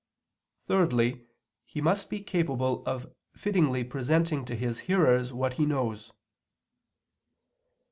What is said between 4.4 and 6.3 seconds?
to his hearers what he knows.